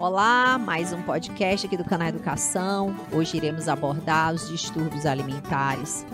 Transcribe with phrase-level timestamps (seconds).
[0.00, 2.96] Olá, mais um podcast aqui do canal Educação.
[3.12, 6.06] Hoje iremos abordar os distúrbios alimentares.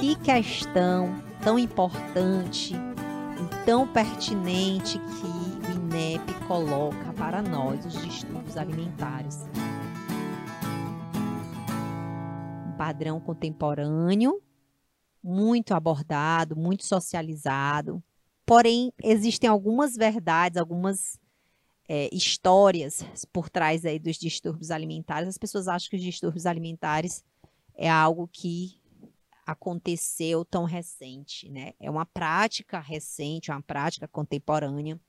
[0.00, 2.74] Que questão tão importante
[3.64, 9.48] tão pertinente que o INEP coloca para nós, os distúrbios alimentares.
[12.66, 14.42] Um padrão contemporâneo,
[15.22, 18.02] muito abordado, muito socializado.
[18.44, 21.20] Porém, existem algumas verdades, algumas
[21.88, 25.28] é, histórias por trás aí dos distúrbios alimentares.
[25.28, 27.24] As pessoas acham que os distúrbios alimentares
[27.74, 28.80] é algo que
[29.46, 31.72] aconteceu tão recente, né?
[31.78, 35.00] É uma prática recente, uma prática contemporânea.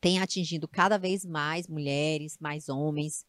[0.00, 3.26] Tem atingido cada vez mais mulheres, mais homens.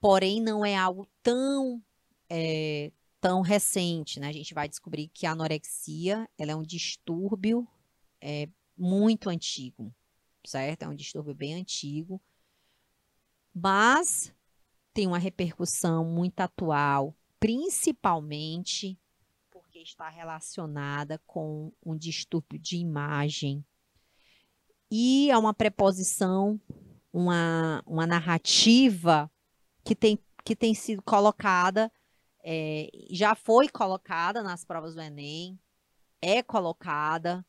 [0.00, 1.82] Porém, não é algo tão
[2.30, 4.28] é, tão recente, né?
[4.28, 7.66] A gente vai descobrir que a anorexia ela é um distúrbio
[8.20, 9.92] é, muito antigo
[10.44, 10.82] certo?
[10.82, 12.20] É um distúrbio bem antigo,
[13.54, 14.34] mas
[14.92, 18.98] tem uma repercussão muito atual, principalmente
[19.50, 23.64] porque está relacionada com um distúrbio de imagem.
[24.90, 26.60] E é uma preposição,
[27.12, 29.30] uma, uma narrativa
[29.82, 31.90] que tem, que tem sido colocada,
[32.44, 35.58] é, já foi colocada nas provas do Enem,
[36.22, 37.44] é colocada,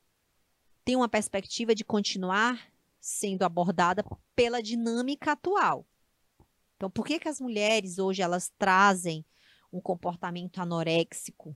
[0.83, 2.71] tem uma perspectiva de continuar
[3.05, 4.03] sendo abordada
[4.35, 5.85] pela dinâmica atual.
[6.75, 9.23] Então, por que, que as mulheres hoje elas trazem
[9.71, 11.55] um comportamento anoréxico?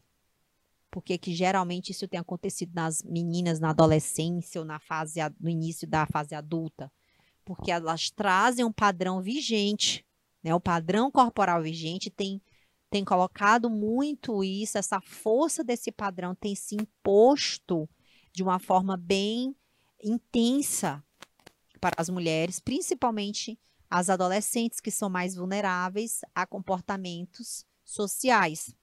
[0.91, 5.87] Porque que geralmente isso tem acontecido nas meninas na adolescência ou na fase no início
[5.87, 6.91] da fase adulta?
[7.43, 10.05] Porque elas trazem um padrão vigente,
[10.43, 10.53] né?
[10.53, 12.39] O padrão corporal vigente tem
[12.91, 17.89] tem colocado muito isso, essa força desse padrão tem se imposto
[18.31, 19.55] de uma forma bem
[20.03, 21.03] intensa
[21.79, 23.57] para as mulheres, principalmente
[23.89, 28.75] as adolescentes que são mais vulneráveis a comportamentos sociais.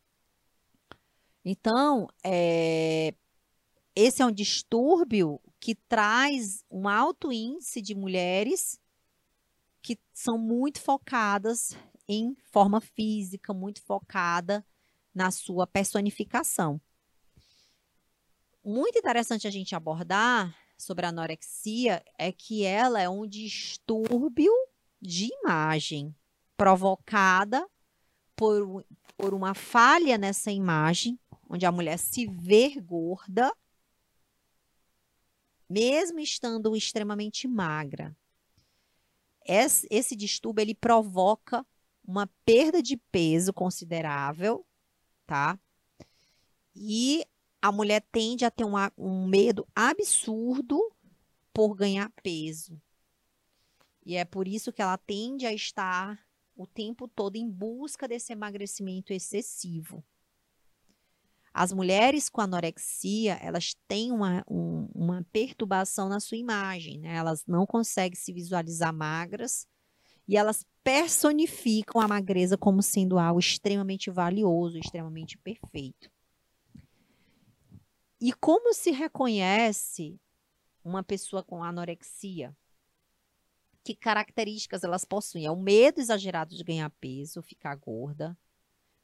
[1.45, 3.15] Então, é,
[3.95, 8.81] esse é um distúrbio que traz um alto índice de mulheres
[9.81, 11.77] que são muito focadas
[12.09, 14.67] em forma física, muito focada
[15.15, 16.81] na sua personificação.
[18.65, 24.53] Muito interessante a gente abordar sobre a anorexia é que ela é um distúrbio
[25.01, 26.15] de imagem
[26.57, 27.67] provocada
[28.35, 28.85] por,
[29.17, 33.55] por uma falha nessa imagem, onde a mulher se vê gorda,
[35.69, 38.17] mesmo estando extremamente magra.
[39.45, 41.65] Esse, esse distúrbio ele provoca
[42.05, 44.67] uma perda de peso considerável,
[45.27, 45.59] tá?
[46.75, 47.25] E
[47.67, 50.81] a mulher tende a ter uma, um medo absurdo
[51.53, 52.81] por ganhar peso.
[54.05, 56.17] E é por isso que ela tende a estar
[56.55, 60.05] o tempo todo em busca desse emagrecimento excessivo.
[61.53, 67.17] As mulheres com anorexia, elas têm uma, um, uma perturbação na sua imagem, né?
[67.17, 69.67] Elas não conseguem se visualizar magras
[70.29, 76.09] e elas personificam a magreza como sendo algo extremamente valioso, extremamente perfeito.
[78.19, 80.19] E como se reconhece
[80.83, 82.57] uma pessoa com anorexia?
[83.85, 85.45] Que características elas possuem?
[85.45, 88.37] É o medo exagerado de ganhar peso, ficar gorda,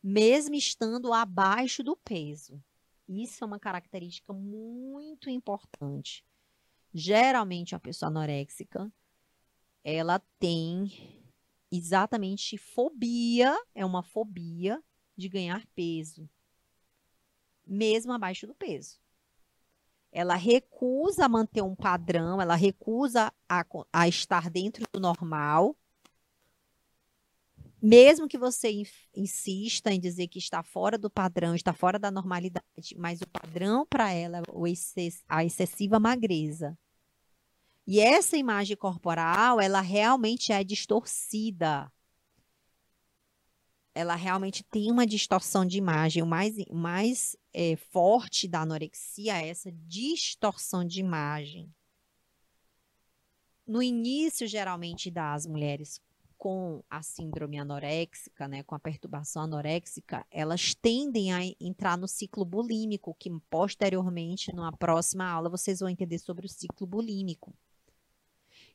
[0.03, 2.63] mesmo estando abaixo do peso.
[3.07, 6.25] Isso é uma característica muito importante.
[6.95, 8.91] Geralmente, a pessoa anoréxica,
[9.85, 11.21] ela tem
[11.71, 14.83] exatamente fobia, é uma fobia
[15.15, 16.29] de ganhar peso,
[17.67, 19.02] mesmo abaixo do peso
[20.13, 25.75] ela recusa manter um padrão, ela recusa a, a estar dentro do normal.
[27.81, 28.85] Mesmo que você
[29.17, 33.85] insista em dizer que está fora do padrão, está fora da normalidade, mas o padrão
[33.87, 34.43] para ela é
[35.29, 36.79] a excessiva magreza.
[37.85, 41.91] E essa imagem corporal, ela realmente é distorcida
[43.95, 46.23] ela realmente tem uma distorção de imagem.
[46.23, 51.73] O mais, mais é, forte da anorexia é essa distorção de imagem.
[53.67, 56.01] No início, geralmente, das mulheres
[56.43, 62.45] com a síndrome anoréxica, né, com a perturbação anoréxica, elas tendem a entrar no ciclo
[62.45, 67.55] bulímico, que posteriormente, numa próxima aula, vocês vão entender sobre o ciclo bulímico.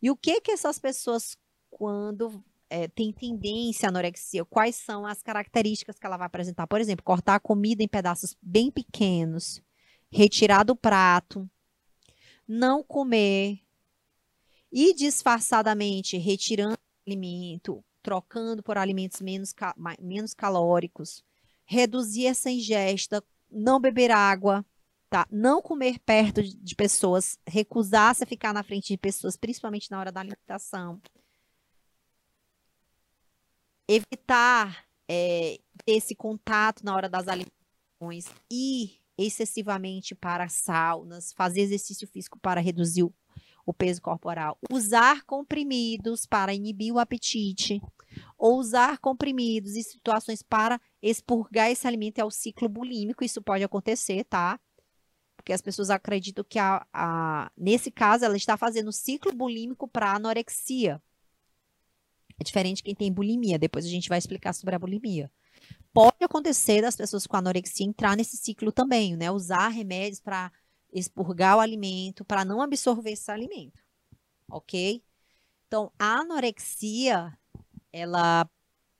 [0.02, 1.38] E o que que essas pessoas,
[1.70, 6.68] quando é, tem tendência à anorexia, quais são as características que ela vai apresentar.
[6.68, 9.62] Por exemplo, cortar a comida em pedaços bem pequenos,
[10.12, 11.50] retirar do prato,
[12.48, 13.60] não comer
[14.72, 19.54] e disfarçadamente retirando alimento, trocando por alimentos menos,
[20.00, 21.24] menos calóricos,
[21.66, 24.66] reduzir essa ingesta, não beber água,
[25.10, 25.28] tá?
[25.32, 30.12] Não comer perto de pessoas, recusar-se a ficar na frente de pessoas, principalmente na hora
[30.12, 31.02] da alimentação.
[33.88, 42.38] Evitar é, esse contato na hora das alimentações, ir excessivamente para saunas, fazer exercício físico
[42.40, 43.14] para reduzir o,
[43.66, 47.82] o peso corporal, usar comprimidos para inibir o apetite,
[48.38, 53.64] ou usar comprimidos em situações para expurgar esse alimento é o ciclo bulímico, isso pode
[53.64, 54.60] acontecer, tá?
[55.36, 60.14] Porque as pessoas acreditam que a, a nesse caso ela está fazendo ciclo bulímico para
[60.14, 61.02] anorexia.
[62.40, 65.32] É diferente quem tem bulimia, depois a gente vai explicar sobre a bulimia
[65.94, 69.32] pode acontecer das pessoas com anorexia entrar nesse ciclo também, né?
[69.32, 70.52] Usar remédios para
[70.94, 73.82] expurgar o alimento, para não absorver esse alimento,
[74.50, 75.04] ok?
[75.68, 77.38] Então, a anorexia,
[77.92, 78.48] ela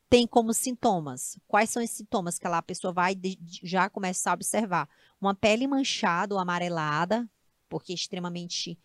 [0.10, 1.40] tem como sintomas.
[1.48, 4.90] Quais são esses sintomas que ela, a pessoa vai de, já começar a observar?
[5.22, 7.30] Uma pele manchada ou amarelada,
[7.70, 8.78] porque extremamente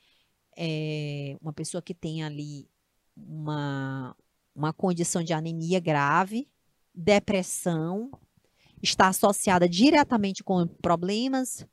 [0.56, 2.68] é, uma pessoa que tem ali
[3.16, 4.14] uma,
[4.54, 6.48] uma condição de anemia grave,
[6.94, 8.10] depressão
[8.82, 11.66] está associada diretamente com problemas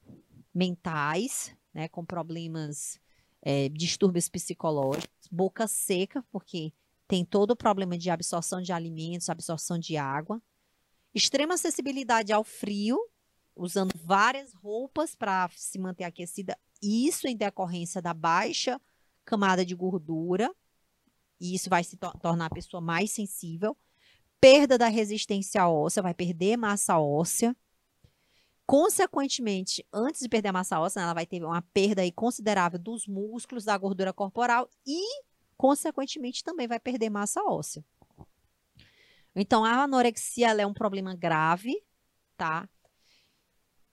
[0.54, 3.00] mentais, né, com problemas,
[3.42, 6.74] é, distúrbios psicológicos, boca seca, porque
[7.08, 10.42] tem todo o problema de absorção de alimentos, absorção de água,
[11.14, 13.00] extrema acessibilidade ao frio,
[13.56, 18.80] usando várias roupas para se manter aquecida, isso em decorrência da baixa
[19.26, 20.54] camada de gordura,
[21.40, 23.78] e isso vai se to tornar a pessoa mais sensível
[24.40, 27.56] perda da resistência óssea, vai perder massa óssea.
[28.66, 33.66] Consequentemente, antes de perder a massa óssea, ela vai ter uma perda considerável dos músculos,
[33.66, 35.02] da gordura corporal e,
[35.58, 37.84] consequentemente, também vai perder massa óssea.
[39.36, 41.84] Então, a anorexia é um problema grave,
[42.38, 42.70] tá?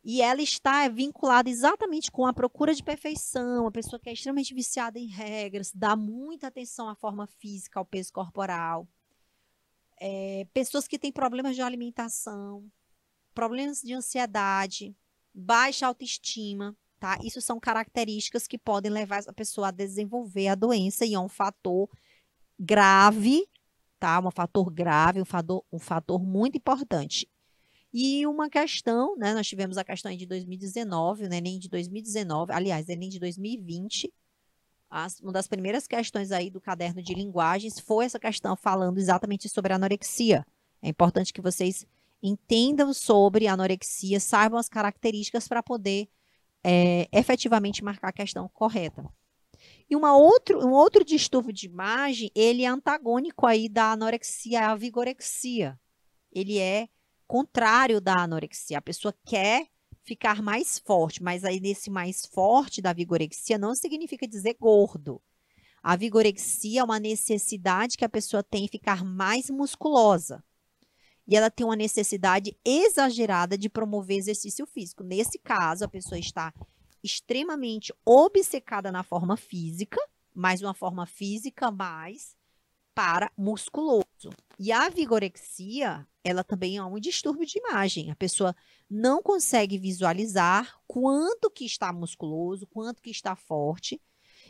[0.06, 4.54] E ela está vinculada exatamente com a procura de perfeição, a pessoa que é extremamente
[4.54, 8.86] viciada em regras, dá muita atenção à forma física, ao peso corporal
[9.98, 12.64] é, pessoas que têm problemas de alimentação,
[13.34, 14.94] problemas de ansiedade,
[15.32, 17.18] baixa autoestima, tá?
[17.22, 21.28] Isso são características que podem levar a pessoa a desenvolver a doença e é um
[21.28, 21.88] fator
[22.58, 23.46] grave,
[23.98, 24.20] tá?
[24.20, 27.28] Um fator grave, um fator, um fator muito importante.
[27.98, 29.32] E uma questão, né?
[29.32, 31.40] Nós tivemos a questão de 2019, né?
[31.40, 34.12] Nem de 2019, aliás, nem de 2020,
[34.90, 39.48] as, uma das primeiras questões aí do caderno de linguagens foi essa questão falando exatamente
[39.48, 40.44] sobre anorexia.
[40.82, 41.86] É importante que vocês
[42.22, 46.06] entendam sobre anorexia, saibam as características para poder
[46.62, 49.08] é, efetivamente marcar a questão correta.
[49.88, 54.76] E uma outro, um outro distúrbio de imagem, ele é antagônico aí da anorexia à
[54.76, 55.80] vigorexia.
[56.30, 56.90] Ele é
[57.26, 58.78] contrário da anorexia.
[58.78, 59.66] A pessoa quer
[60.02, 65.20] ficar mais forte, mas aí nesse mais forte da vigorexia não significa dizer gordo.
[65.82, 70.42] A vigorexia é uma necessidade que a pessoa tem ficar mais musculosa.
[71.28, 75.02] E ela tem uma necessidade exagerada de promover exercício físico.
[75.02, 76.54] Nesse caso, a pessoa está
[77.02, 80.00] extremamente obcecada na forma física,
[80.32, 82.35] mas uma forma física mais
[82.96, 84.30] para musculoso.
[84.58, 88.10] E a vigorexia, ela também é um distúrbio de imagem.
[88.10, 88.56] A pessoa
[88.88, 94.00] não consegue visualizar quanto que está musculoso, quanto que está forte,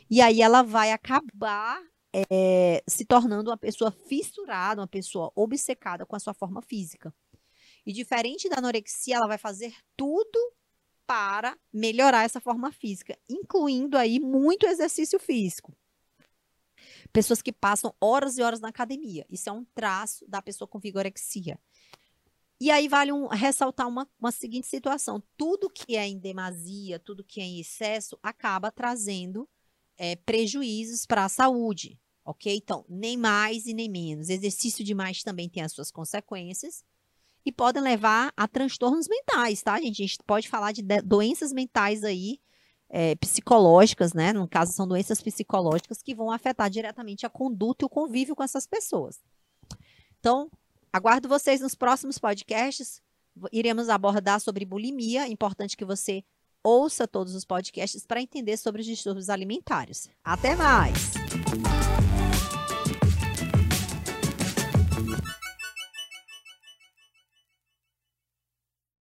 [0.09, 1.83] e aí ela vai acabar
[2.31, 7.13] é, se tornando uma pessoa fissurada, uma pessoa obcecada com a sua forma física.
[7.85, 10.39] E diferente da anorexia, ela vai fazer tudo
[11.05, 15.75] para melhorar essa forma física, incluindo aí muito exercício físico.
[17.11, 19.25] Pessoas que passam horas e horas na academia.
[19.29, 21.59] Isso é um traço da pessoa com vigorexia.
[22.59, 27.23] E aí vale um, ressaltar uma, uma seguinte situação: tudo que é em demasia, tudo
[27.23, 29.47] que é em excesso, acaba trazendo
[29.97, 32.55] é, prejuízos para a saúde, ok?
[32.55, 34.29] Então, nem mais e nem menos.
[34.29, 36.83] Exercício demais também tem as suas consequências
[37.45, 40.03] e podem levar a transtornos mentais, tá, gente?
[40.03, 42.39] A gente pode falar de doenças mentais aí
[42.89, 44.33] é, psicológicas, né?
[44.33, 48.43] No caso, são doenças psicológicas que vão afetar diretamente a conduta e o convívio com
[48.43, 49.19] essas pessoas.
[50.19, 50.49] Então,
[50.91, 53.01] aguardo vocês nos próximos podcasts.
[53.51, 55.25] Iremos abordar sobre bulimia.
[55.25, 56.23] É importante que você
[56.63, 60.09] ouça todos os podcasts para entender sobre os distúrbios alimentares.
[60.23, 61.13] Até mais!